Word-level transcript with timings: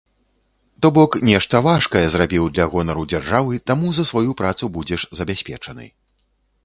То 0.85 0.89
бок 0.95 1.17
нешта 1.29 1.61
важкае 1.67 2.01
зрабіў 2.13 2.47
для 2.55 2.65
гонару 2.73 3.03
дзяржавы, 3.13 3.61
таму 3.73 3.87
за 3.99 4.07
сваю 4.11 4.31
працу 4.41 4.73
будзеш 4.79 5.01
забяспечаны. 5.21 5.85